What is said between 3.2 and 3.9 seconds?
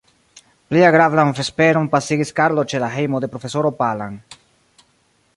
de profesoro